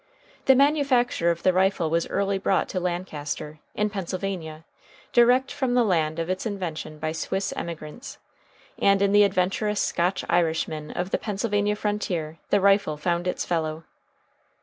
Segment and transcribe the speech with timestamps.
[0.45, 4.65] The manufacture of the rifle was early brought to Lancaster, in Pennsylvania,
[5.13, 8.17] direct from the land of its invention by Swiss emigrants,
[8.79, 13.83] and in the adventurous Scotch Irishman of the Pennsylvania frontier the rifle found its fellow.